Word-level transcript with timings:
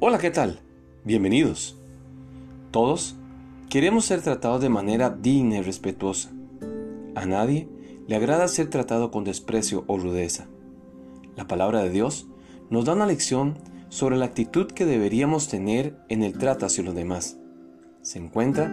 Hola, 0.00 0.18
¿qué 0.18 0.30
tal? 0.30 0.60
Bienvenidos. 1.02 1.76
Todos 2.70 3.16
queremos 3.68 4.04
ser 4.04 4.22
tratados 4.22 4.62
de 4.62 4.68
manera 4.68 5.10
digna 5.10 5.56
y 5.56 5.60
respetuosa. 5.60 6.30
A 7.16 7.26
nadie 7.26 7.68
le 8.06 8.14
agrada 8.14 8.46
ser 8.46 8.70
tratado 8.70 9.10
con 9.10 9.24
desprecio 9.24 9.82
o 9.88 9.98
rudeza. 9.98 10.46
La 11.34 11.48
palabra 11.48 11.82
de 11.82 11.90
Dios 11.90 12.28
nos 12.70 12.84
da 12.84 12.92
una 12.92 13.06
lección 13.06 13.58
sobre 13.88 14.16
la 14.16 14.26
actitud 14.26 14.68
que 14.68 14.86
deberíamos 14.86 15.48
tener 15.48 15.96
en 16.08 16.22
el 16.22 16.38
trato 16.38 16.64
hacia 16.64 16.84
los 16.84 16.94
demás. 16.94 17.36
Se 18.00 18.20
encuentra 18.20 18.66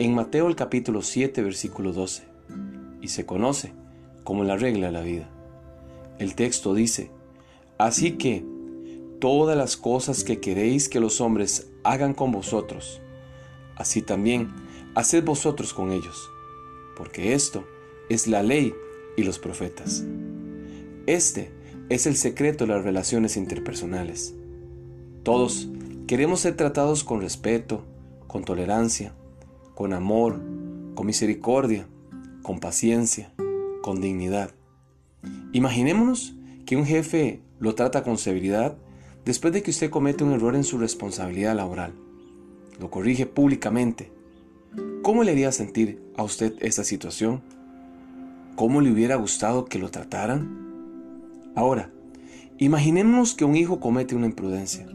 en 0.00 0.16
Mateo 0.16 0.48
el 0.48 0.56
capítulo 0.56 1.02
7 1.02 1.42
versículo 1.42 1.92
12 1.92 2.24
y 3.00 3.06
se 3.06 3.24
conoce 3.24 3.72
como 4.24 4.42
la 4.42 4.56
regla 4.56 4.86
de 4.86 4.92
la 4.92 5.02
vida. 5.02 5.30
El 6.18 6.34
texto 6.34 6.74
dice, 6.74 7.12
así 7.78 8.14
que 8.18 8.44
todas 9.22 9.56
las 9.56 9.76
cosas 9.76 10.24
que 10.24 10.40
queréis 10.40 10.88
que 10.88 10.98
los 10.98 11.20
hombres 11.20 11.68
hagan 11.84 12.12
con 12.12 12.32
vosotros, 12.32 13.00
así 13.76 14.02
también 14.02 14.48
haced 14.96 15.22
vosotros 15.22 15.72
con 15.72 15.92
ellos, 15.92 16.28
porque 16.96 17.32
esto 17.32 17.64
es 18.08 18.26
la 18.26 18.42
ley 18.42 18.74
y 19.16 19.22
los 19.22 19.38
profetas. 19.38 20.02
Este 21.06 21.52
es 21.88 22.08
el 22.08 22.16
secreto 22.16 22.66
de 22.66 22.74
las 22.74 22.82
relaciones 22.82 23.36
interpersonales. 23.36 24.34
Todos 25.22 25.68
queremos 26.08 26.40
ser 26.40 26.56
tratados 26.56 27.04
con 27.04 27.20
respeto, 27.20 27.84
con 28.26 28.44
tolerancia, 28.44 29.14
con 29.76 29.92
amor, 29.92 30.40
con 30.96 31.06
misericordia, 31.06 31.86
con 32.42 32.58
paciencia, 32.58 33.32
con 33.82 34.00
dignidad. 34.00 34.50
Imaginémonos 35.52 36.34
que 36.66 36.74
un 36.74 36.86
jefe 36.86 37.40
lo 37.60 37.76
trata 37.76 38.02
con 38.02 38.18
severidad 38.18 38.76
Después 39.24 39.52
de 39.52 39.62
que 39.62 39.70
usted 39.70 39.88
comete 39.88 40.24
un 40.24 40.32
error 40.32 40.56
en 40.56 40.64
su 40.64 40.78
responsabilidad 40.78 41.54
laboral, 41.54 41.92
lo 42.80 42.90
corrige 42.90 43.24
públicamente, 43.24 44.10
¿cómo 45.02 45.22
le 45.22 45.30
haría 45.30 45.52
sentir 45.52 46.02
a 46.16 46.24
usted 46.24 46.54
esta 46.58 46.82
situación? 46.82 47.40
¿Cómo 48.56 48.80
le 48.80 48.90
hubiera 48.90 49.14
gustado 49.14 49.66
que 49.66 49.78
lo 49.78 49.92
trataran? 49.92 51.52
Ahora, 51.54 51.92
imaginemos 52.58 53.34
que 53.34 53.44
un 53.44 53.54
hijo 53.54 53.78
comete 53.78 54.16
una 54.16 54.26
imprudencia, 54.26 54.88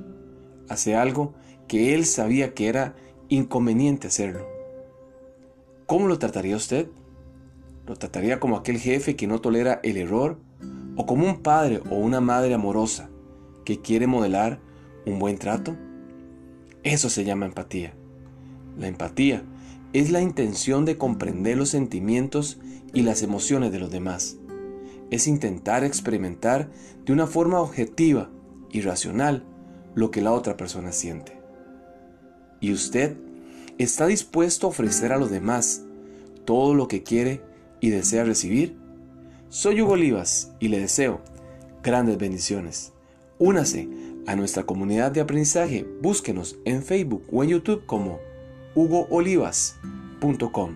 hace 0.68 0.98
algo 0.98 1.34
que 1.70 1.96
él 1.96 2.06
sabía 2.06 2.54
que 2.54 2.68
era 2.68 2.96
inconveniente 3.30 4.08
hacerlo. 4.08 4.46
¿Cómo 5.86 6.10
lo 6.10 6.20
trataría 6.20 6.58
usted? 6.58 6.90
¿Lo 7.86 7.96
trataría 7.96 8.42
como 8.42 8.58
aquel 8.58 8.78
jefe 8.78 9.16
que 9.16 9.28
no 9.28 9.40
tolera 9.40 9.80
el 9.84 9.96
error? 9.96 10.38
¿O 10.98 11.06
como 11.06 11.26
un 11.26 11.42
padre 11.42 11.82
o 11.90 11.96
una 11.96 12.20
madre 12.20 12.54
amorosa 12.54 13.10
que 13.68 13.82
quiere 13.82 14.08
modelar 14.08 14.62
un 15.06 15.20
buen 15.20 15.38
trato? 15.38 15.76
Eso 16.84 17.10
se 17.10 17.26
llama 17.26 17.48
empatía. 17.48 17.94
La 18.78 18.88
empatía 18.88 19.44
es 19.92 20.10
la 20.10 20.22
intención 20.22 20.86
de 20.86 20.98
comprender 20.98 21.58
los 21.58 21.68
sentimientos 21.68 22.62
y 22.94 23.02
las 23.02 23.24
emociones 23.24 23.74
de 23.74 23.80
los 23.80 23.92
demás. 23.92 24.38
Es 25.12 25.28
intentar 25.28 25.84
experimentar 25.84 26.70
de 27.04 27.12
una 27.12 27.28
forma 27.28 27.60
objetiva 27.60 28.30
y 28.72 28.80
racional 28.80 29.44
lo 29.96 30.12
que 30.12 30.22
la 30.22 30.32
otra 30.32 30.56
persona 30.56 30.94
siente. 30.94 31.38
¿Y 32.62 32.72
usted 32.72 33.18
está 33.78 34.08
dispuesto 34.08 34.68
a 34.68 34.70
ofrecer 34.70 35.12
a 35.12 35.18
los 35.18 35.30
demás 35.30 35.84
todo 36.46 36.74
lo 36.74 36.88
que 36.88 37.04
quiere 37.04 37.42
y 37.82 37.90
desea 37.90 38.24
recibir? 38.24 38.78
Soy 39.50 39.82
Hugo 39.82 39.92
Olivas 39.92 40.54
y 40.62 40.70
le 40.70 40.80
deseo 40.80 41.20
grandes 41.84 42.18
bendiciones. 42.18 42.94
Únase 43.40 43.88
a 44.26 44.36
nuestra 44.36 44.64
comunidad 44.64 45.12
de 45.12 45.22
aprendizaje. 45.22 45.86
Búsquenos 46.02 46.58
en 46.66 46.84
Facebook 46.84 47.24
o 47.32 47.44
en 47.44 47.50
YouTube 47.50 47.86
como 47.86 48.20
hugoolivas.com. 48.76 50.76